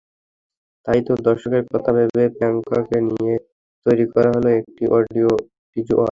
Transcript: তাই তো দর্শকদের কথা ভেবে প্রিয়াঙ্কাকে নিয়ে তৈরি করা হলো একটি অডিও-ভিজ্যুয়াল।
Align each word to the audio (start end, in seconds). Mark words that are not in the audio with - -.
তাই 0.85 0.99
তো 1.07 1.13
দর্শকদের 1.27 1.63
কথা 1.71 1.91
ভেবে 1.97 2.23
প্রিয়াঙ্কাকে 2.33 2.97
নিয়ে 3.09 3.35
তৈরি 3.85 4.05
করা 4.13 4.29
হলো 4.35 4.49
একটি 4.59 4.83
অডিও-ভিজ্যুয়াল। 4.91 5.99